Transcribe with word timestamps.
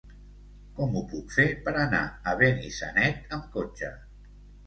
Com 0.79 0.95
ho 0.95 1.01
puc 1.09 1.33
fer 1.33 1.45
per 1.67 1.73
anar 1.81 2.01
a 2.31 2.35
Benissanet 2.41 3.35
amb 3.37 3.45
cotxe? 3.59 3.93